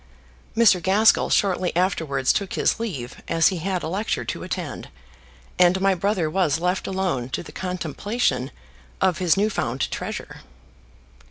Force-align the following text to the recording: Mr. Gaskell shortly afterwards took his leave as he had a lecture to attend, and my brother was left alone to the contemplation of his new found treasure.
Mr. 0.57 0.81
Gaskell 0.81 1.29
shortly 1.29 1.75
afterwards 1.75 2.33
took 2.33 2.53
his 2.53 2.79
leave 2.79 3.21
as 3.27 3.49
he 3.49 3.57
had 3.57 3.83
a 3.83 3.87
lecture 3.87 4.25
to 4.25 4.41
attend, 4.41 4.89
and 5.59 5.79
my 5.79 5.93
brother 5.93 6.27
was 6.27 6.59
left 6.59 6.87
alone 6.87 7.29
to 7.29 7.43
the 7.43 7.51
contemplation 7.51 8.49
of 8.99 9.19
his 9.19 9.37
new 9.37 9.51
found 9.51 9.91
treasure. 9.91 10.41